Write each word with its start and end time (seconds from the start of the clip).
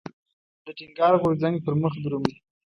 د 0.65 0.67
ټينګار 0.77 1.13
غورځنګ 1.21 1.55
پرمخ 1.65 1.93
درومي. 2.03 2.35